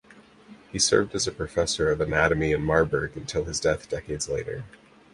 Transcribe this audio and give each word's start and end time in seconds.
He 0.71 0.79
served 0.79 1.13
as 1.13 1.27
professor 1.27 1.91
of 1.91 2.01
anatomy 2.01 2.53
in 2.53 2.63
Marburg 2.63 3.15
until 3.15 3.43
his 3.43 3.59
death 3.59 3.87
decades 3.87 4.27
later. 4.27 4.63